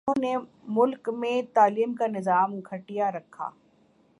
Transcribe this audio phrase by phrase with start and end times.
[0.03, 0.33] جہنوں نے
[0.69, 3.49] ملک میں تعلیم کا نظام گٹھیا رکھا